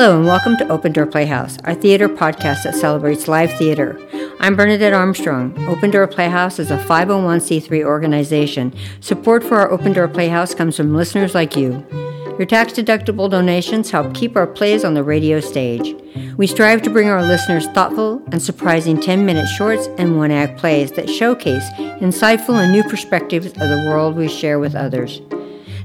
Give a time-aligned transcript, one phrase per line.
[0.00, 3.98] Hello, and welcome to Open Door Playhouse, our theater podcast that celebrates live theater.
[4.38, 5.52] I'm Bernadette Armstrong.
[5.66, 8.72] Open Door Playhouse is a 501c3 organization.
[9.00, 11.84] Support for our Open Door Playhouse comes from listeners like you.
[12.38, 15.96] Your tax deductible donations help keep our plays on the radio stage.
[16.36, 20.60] We strive to bring our listeners thoughtful and surprising 10 minute shorts and one act
[20.60, 21.68] plays that showcase
[21.98, 25.20] insightful and new perspectives of the world we share with others.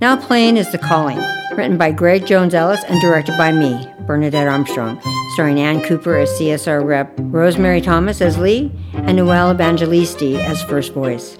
[0.00, 1.18] Now playing is The Calling,
[1.56, 5.00] written by Greg Jones Ellis and directed by me, Bernadette Armstrong,
[5.34, 10.92] starring Ann Cooper as CSR Rep, Rosemary Thomas as Lee, and Noelle Evangelisti as first
[10.92, 11.36] voice.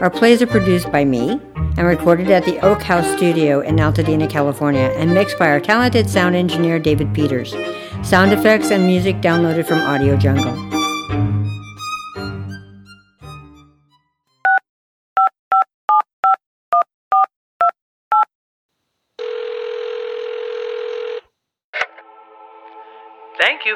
[0.00, 1.40] Our plays are produced by me
[1.76, 6.10] and recorded at the Oak House Studio in Altadena, California, and mixed by our talented
[6.10, 7.54] sound engineer David Peters.
[8.02, 10.69] Sound effects and music downloaded from Audio Jungle.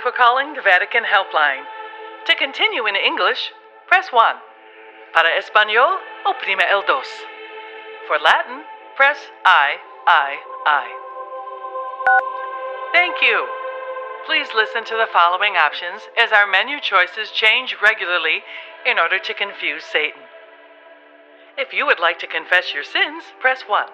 [0.04, 1.64] For calling the Vatican Helpline.
[2.26, 3.52] To continue in English,
[3.88, 4.36] press 1.
[5.14, 7.08] Para Español, oprime el dos.
[8.06, 8.64] For Latin,
[8.96, 9.16] press
[9.46, 10.84] I, I, I.
[12.92, 13.48] Thank you.
[14.26, 18.44] Please listen to the following options as our menu choices change regularly
[18.84, 20.20] in order to confuse Satan.
[21.56, 23.86] If you would like to confess your sins, press 1.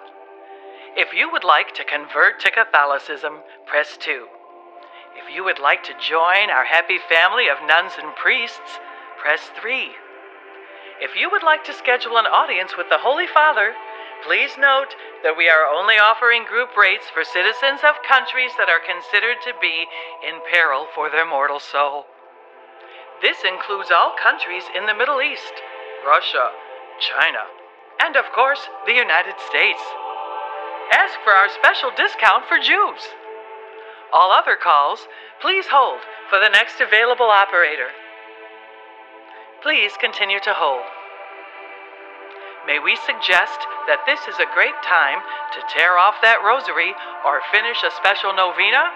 [0.97, 4.27] If you would like to convert to Catholicism, press 2.
[5.15, 8.79] If you would like to join our happy family of nuns and priests,
[9.19, 9.91] press 3.
[11.01, 13.73] If you would like to schedule an audience with the Holy Father,
[14.23, 18.79] please note that we are only offering group rates for citizens of countries that are
[18.79, 19.83] considered to be
[20.23, 22.05] in peril for their mortal soul.
[23.21, 25.53] This includes all countries in the Middle East,
[26.07, 26.55] Russia,
[27.03, 27.51] China,
[27.99, 29.81] and of course, the United States.
[30.93, 33.03] Ask for our special discount for Jews.
[34.13, 35.07] All other calls,
[35.41, 37.89] please hold for the next available operator.
[39.63, 40.83] Please continue to hold.
[42.67, 43.57] May we suggest
[43.87, 45.23] that this is a great time
[45.53, 46.93] to tear off that rosary
[47.25, 48.91] or finish a special novena?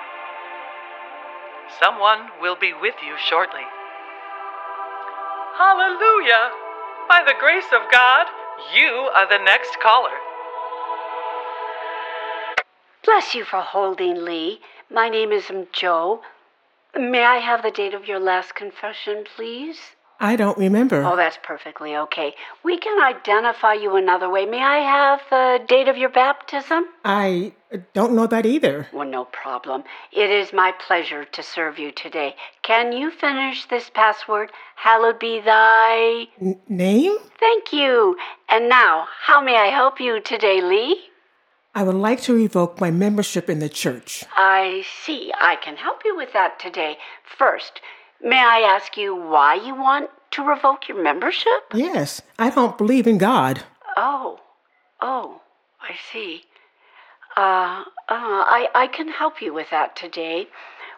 [1.82, 3.66] Someone will be with you shortly.
[5.58, 6.52] Hallelujah!
[7.08, 8.28] By the grace of God,
[8.76, 10.18] you are the next caller.
[13.06, 14.60] Bless you for holding, Lee.
[14.90, 16.22] My name is Joe.
[16.98, 19.78] May I have the date of your last confession, please?
[20.20, 21.04] I don't remember.
[21.04, 22.34] Oh, that's perfectly okay.
[22.64, 24.48] We can identify you another way.
[24.48, 26.86] May I have the date of your baptism?
[27.04, 27.54] I
[27.94, 28.88] don't know that either.
[28.92, 29.84] Well, no problem.
[30.12, 32.36] It is my pleasure to serve you today.
[32.64, 34.52] Can you finish this password?
[34.78, 36.28] Hallowed be thy.
[36.42, 37.18] N- name?
[37.40, 38.18] Thank you.
[38.50, 41.04] And now, how may I help you today, Lee?
[41.78, 44.24] I would like to revoke my membership in the church.
[44.34, 45.34] I see.
[45.42, 46.98] I can help you with that today.
[47.38, 47.82] First,
[48.22, 51.74] may I ask you why you want to revoke your membership?
[51.74, 53.64] Yes, I don't believe in God.
[53.98, 54.40] Oh,
[55.02, 55.42] oh,
[55.82, 56.44] I see.
[57.36, 60.48] Uh, uh, I, I can help you with that today.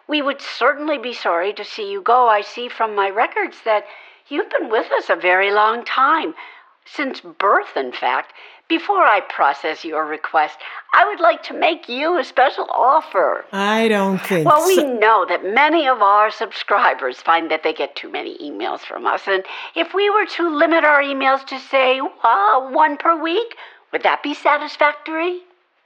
[0.06, 2.28] We would certainly be sorry to see you go.
[2.28, 3.84] I see from my records that
[4.28, 6.34] you've been with us a very long time.
[6.94, 8.32] Since birth, in fact.
[8.68, 10.58] Before I process your request,
[10.92, 13.46] I would like to make you a special offer.
[13.50, 14.98] I don't think Well, we so.
[14.98, 19.22] know that many of our subscribers find that they get too many emails from us.
[19.26, 19.44] And
[19.74, 23.56] if we were to limit our emails to, say, uh, one per week,
[23.90, 25.40] would that be satisfactory?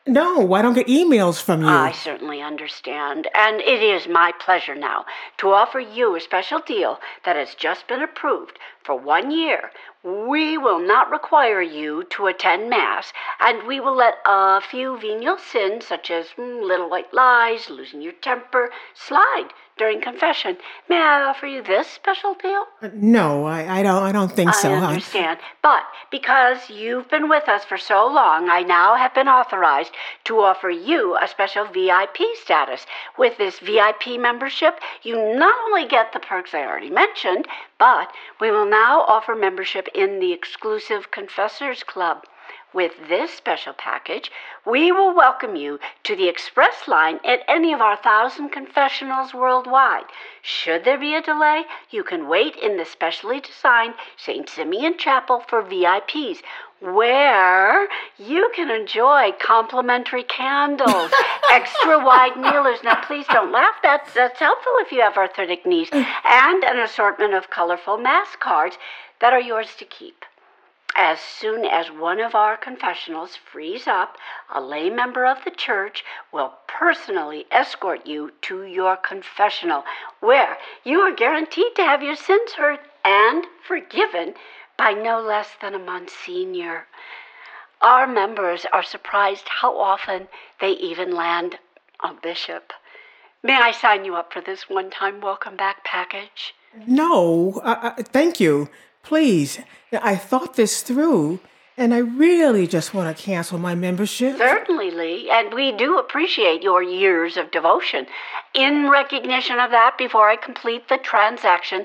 [0.04, 1.68] No, I don't get emails from you.
[1.68, 3.28] I certainly understand.
[3.36, 5.04] And it is my pleasure now
[5.38, 9.70] to offer you a special deal that has just been approved for one year.
[10.04, 15.38] We will not require you to attend Mass, and we will let a few venial
[15.38, 20.56] sins, such as mm, little white lies, losing your temper, slide during confession.
[20.88, 22.66] May I offer you this special deal?
[22.82, 24.02] Uh, no, I, I don't.
[24.02, 24.72] I don't think so.
[24.72, 25.38] I understand.
[25.62, 29.92] But because you've been with us for so long, I now have been authorized
[30.24, 32.86] to offer you a special VIP status.
[33.16, 37.46] With this VIP membership, you not only get the perks I already mentioned,
[37.82, 42.22] but we will now offer membership in the exclusive Confessors Club.
[42.74, 44.32] With this special package,
[44.64, 50.06] we will welcome you to the express line at any of our thousand confessionals worldwide.
[50.40, 54.48] Should there be a delay, you can wait in the specially designed St.
[54.48, 56.38] Simeon Chapel for VIPs,
[56.80, 61.12] where you can enjoy complimentary candles,
[61.50, 62.82] extra wide kneelers.
[62.82, 63.74] Now, please don't laugh.
[63.82, 68.78] That's, that's helpful if you have arthritic knees, and an assortment of colorful mass cards
[69.20, 70.24] that are yours to keep.
[70.94, 74.18] As soon as one of our confessionals frees up,
[74.52, 79.84] a lay member of the church will personally escort you to your confessional,
[80.20, 84.34] where you are guaranteed to have your sins heard and forgiven
[84.76, 86.86] by no less than a Monsignor.
[87.80, 90.28] Our members are surprised how often
[90.60, 91.58] they even land
[92.00, 92.72] a bishop.
[93.42, 96.54] May I sign you up for this one time welcome back package?
[96.86, 98.68] No, uh, thank you.
[99.02, 99.58] Please,
[99.92, 101.40] I thought this through,
[101.76, 104.38] and I really just want to cancel my membership.
[104.38, 108.06] Certainly, Lee, and we do appreciate your years of devotion.
[108.54, 111.84] In recognition of that, before I complete the transaction,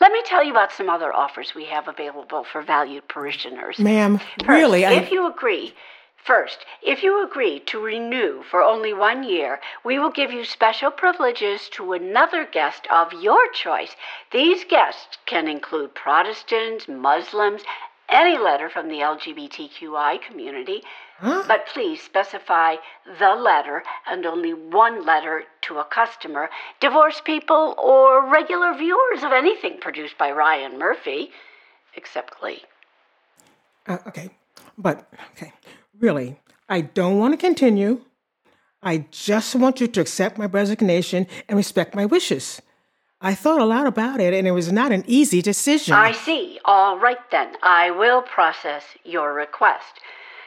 [0.00, 3.78] let me tell you about some other offers we have available for valued parishioners.
[3.78, 4.92] Ma'am, First, really, I.
[4.92, 5.72] if you agree,
[6.28, 10.90] first, if you agree to renew for only one year, we will give you special
[10.90, 13.96] privileges to another guest of your choice.
[14.30, 17.62] These guests can include Protestants, Muslims,
[18.10, 20.82] any letter from the LGBTQI community,
[21.48, 22.76] but please specify
[23.18, 29.32] the letter and only one letter to a customer, divorced people, or regular viewers of
[29.32, 31.30] anything produced by Ryan Murphy,
[31.96, 32.62] except Lee.
[33.86, 34.28] Uh, okay,
[34.76, 35.52] but okay,
[36.00, 36.36] really,
[36.68, 38.02] I don't want to continue.
[38.82, 42.62] I just want you to accept my resignation and respect my wishes.
[43.20, 45.94] I thought a lot about it, and it was not an easy decision.
[45.94, 46.60] I see.
[46.64, 47.56] All right then.
[47.62, 49.98] I will process your request.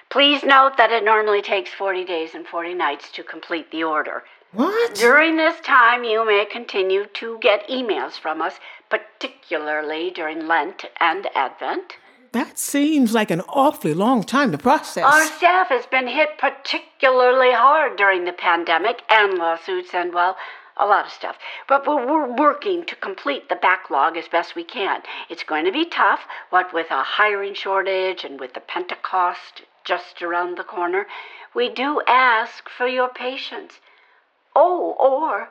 [0.09, 4.23] Please note that it normally takes 40 days and 40 nights to complete the order.
[4.53, 4.95] what?
[4.95, 8.55] During this time, you may continue to get emails from us,
[8.89, 11.97] particularly during Lent and Advent.
[12.33, 15.03] That seems like an awfully long time to process.
[15.03, 20.37] Our staff has been hit particularly hard during the pandemic and lawsuits and, well,
[20.77, 21.37] a lot of stuff.
[21.67, 25.01] But we're, working to complete the backlog as best we can.
[25.29, 30.21] It's going to be tough, what with a hiring shortage and with the Pentecost just
[30.21, 31.07] around the corner.
[31.53, 33.73] We do ask for your patience.
[34.55, 35.49] Oh, or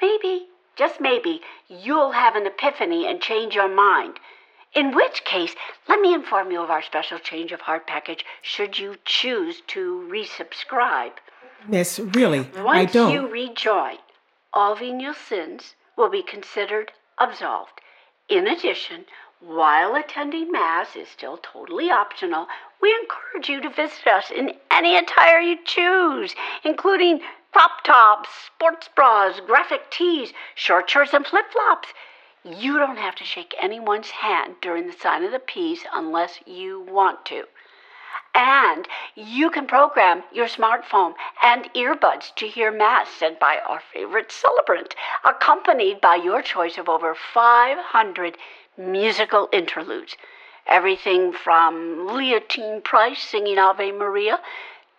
[0.00, 0.46] maybe,
[0.76, 4.18] just maybe, you'll have an epiphany and change your mind.
[4.74, 5.54] In which case,
[5.86, 10.08] let me inform you of our special change of heart package should you choose to
[10.10, 11.12] resubscribe.
[11.68, 13.12] Miss, really, I Once don't.
[13.12, 13.98] you rejoin,
[14.52, 17.80] all venial sins will be considered absolved.
[18.28, 19.04] In addition,
[19.40, 22.46] while attending Mass is still totally optional,
[22.80, 26.34] we encourage you to visit us in any attire you choose,
[26.64, 27.20] including
[27.52, 31.88] crop tops, sports bras, graphic tees, short shorts, and flip flops.
[32.44, 36.80] You don't have to shake anyone's hand during the sign of the peace unless you
[36.80, 37.44] want to.
[38.34, 44.32] And you can program your smartphone and earbuds to hear Mass said by our favorite
[44.32, 44.94] celebrant,
[45.24, 48.36] accompanied by your choice of over 500
[48.76, 50.16] musical interludes.
[50.66, 54.40] Everything from Leontyne Price singing Ave Maria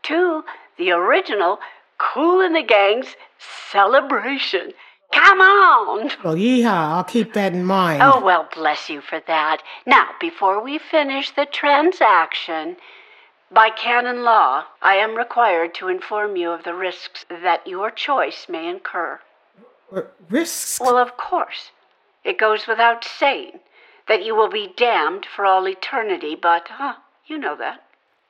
[0.04, 0.46] to
[0.78, 1.60] the original
[1.98, 4.74] Kool & the Gang's Celebration.
[5.14, 6.12] Come on!
[6.24, 8.02] Well, yeehaw, I'll keep that in mind.
[8.02, 9.62] Oh, well, bless you for that.
[9.86, 12.78] Now, before we finish the transaction,
[13.52, 18.48] by canon law, I am required to inform you of the risks that your choice
[18.50, 19.20] may incur.
[19.92, 20.80] R- risks?
[20.80, 21.72] Well, of course.
[22.24, 23.60] It goes without saying
[24.08, 26.96] that you will be damned for all eternity, but, huh,
[27.28, 27.84] you know that.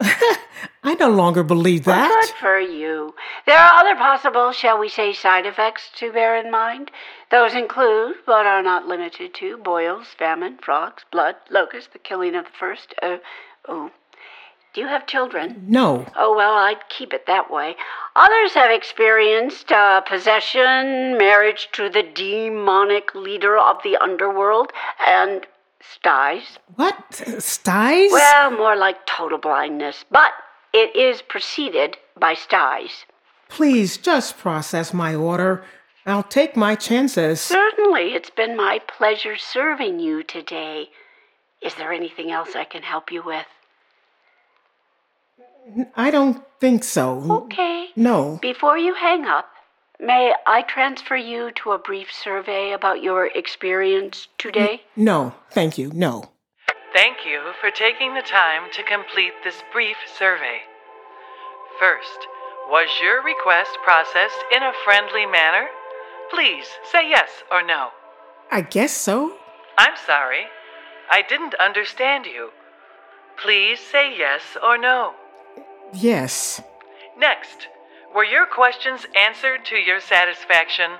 [0.84, 2.22] I no longer believe Well, that.
[2.26, 3.16] Good for you.
[3.46, 6.92] There are other possible, shall we say, side effects to bear in mind.
[7.32, 12.46] Those include, but are not limited to, boils, famine, frogs, blood, locusts, the killing of
[12.46, 12.94] the first.
[13.02, 13.18] Uh,
[13.68, 13.92] oh.
[14.74, 15.66] Do you have children?
[15.68, 16.08] No.
[16.16, 17.76] Oh, well, I'd keep it that way.
[18.16, 24.72] Others have experienced uh, possession, marriage to the demonic leader of the underworld,
[25.06, 25.46] and
[25.92, 26.58] styes.
[26.76, 26.96] What?
[27.40, 28.12] Styes?
[28.12, 30.32] Well, more like total blindness, but
[30.74, 33.06] it is preceded by styes.
[33.50, 35.64] Please just process my order.
[36.06, 37.40] I'll take my chances.
[37.40, 40.90] Certainly, it's been my pleasure serving you today.
[41.62, 43.46] Is there anything else I can help you with?
[45.96, 47.44] I don't think so.
[47.44, 47.88] Okay.
[47.96, 48.38] No.
[48.42, 49.53] Before you hang up,
[50.04, 54.82] may I transfer you to a brief survey about your experience today?
[54.96, 55.34] No.
[55.52, 55.92] Thank you.
[55.94, 56.30] No.
[56.94, 60.60] Thank you for taking the time to complete this brief survey.
[61.80, 62.28] First,
[62.70, 65.68] was your request processed in a friendly manner?
[66.30, 67.90] Please say yes or no.
[68.52, 69.38] I guess so.
[69.78, 70.46] I'm sorry.
[71.10, 72.52] I didn't understand you.
[73.42, 75.14] Please say yes or no.
[75.94, 76.62] Yes.
[77.18, 77.68] Next,
[78.14, 80.92] were your questions answered to your satisfaction?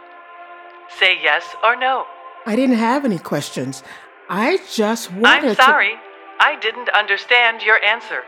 [1.00, 2.06] Say yes or no.
[2.46, 3.84] I didn't have any questions.
[4.30, 5.50] I just wanted to.
[5.50, 5.96] I'm sorry.
[6.40, 8.24] I didn't understand your answer.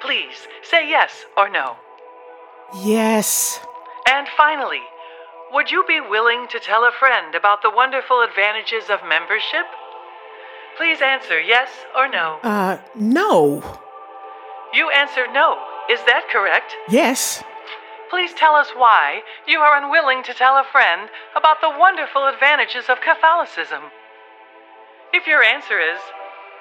[0.00, 1.76] Please say yes or no.
[2.84, 3.60] Yes.
[4.08, 4.82] And finally,
[5.52, 9.66] would you be willing to tell a friend about the wonderful advantages of membership?
[10.76, 12.38] Please answer yes or no.
[12.42, 13.80] Uh, no.
[14.74, 15.58] You answered no.
[15.88, 16.74] Is that correct?
[16.88, 17.42] Yes.
[18.08, 22.88] Please tell us why you are unwilling to tell a friend about the wonderful advantages
[22.88, 23.90] of Catholicism.
[25.12, 25.98] If your answer is,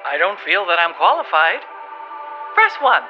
[0.05, 1.61] I don't feel that I'm qualified,
[2.53, 3.03] press 1.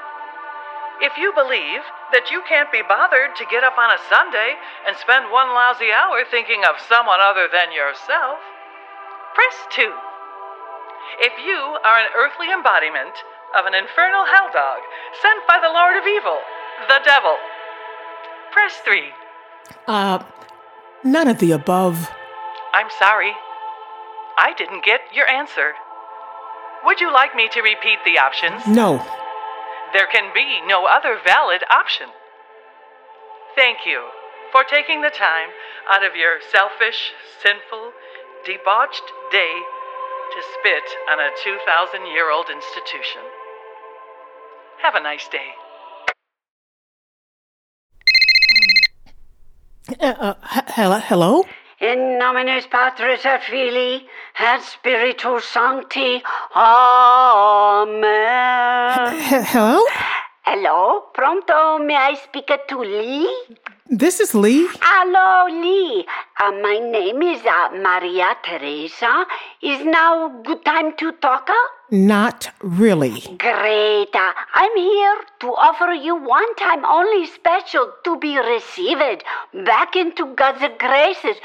[1.01, 4.56] If you believe that you can't be bothered to get up on a Sunday
[4.88, 8.39] and spend one lousy hour thinking of someone other than yourself,
[9.36, 9.92] press 2.
[11.24, 13.15] If you are an earthly embodiment
[13.56, 14.84] of an infernal hell dog
[15.20, 16.39] sent by the Lord of Evil,
[16.88, 17.36] the devil,
[18.56, 19.12] press 3.
[19.86, 20.24] Uh,
[21.04, 22.10] none of the above.
[22.74, 23.34] I'm sorry.
[24.38, 25.74] I didn't get your answer.
[26.86, 28.66] Would you like me to repeat the options?
[28.66, 29.04] No.
[29.92, 32.08] There can be no other valid option.
[33.56, 34.08] Thank you
[34.52, 35.50] for taking the time
[35.92, 37.12] out of your selfish,
[37.44, 37.92] sinful,
[38.46, 39.52] debauched day
[40.32, 43.22] to spit on a 2,000 year old institution.
[44.82, 45.52] Have a nice day.
[49.88, 50.34] Uh, uh,
[50.74, 50.98] hello?
[51.00, 51.44] Hello?
[51.80, 54.08] In nominis Patris et Filii
[54.39, 56.24] et Spiritus Sancti.
[57.75, 59.13] Amen.
[59.13, 59.84] H- hello?
[60.44, 61.77] Hello, pronto?
[61.77, 63.30] May I speak to Lee?
[63.88, 64.68] This is Lee.
[64.82, 66.06] Hello, Lee.
[66.39, 69.25] Uh, my name is uh, Maria Teresa.
[69.62, 71.48] Is now good time to talk?
[71.50, 71.54] uh?
[71.92, 73.22] Not really.
[73.38, 74.10] Great.
[74.13, 79.24] Uh, I'm here to offer you one time only special to be received
[79.65, 81.38] back into God's graces.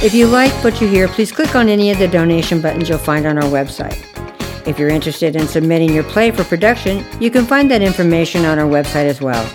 [0.00, 2.98] If you like what you hear, please click on any of the donation buttons you'll
[2.98, 3.98] find on our website.
[4.66, 8.58] If you're interested in submitting your play for production, you can find that information on
[8.58, 9.48] our website as well.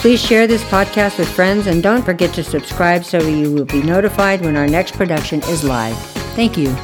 [0.00, 3.82] Please share this podcast with friends and don't forget to subscribe so you will be
[3.82, 5.94] notified when our next production is live.
[6.34, 6.74] Thank you.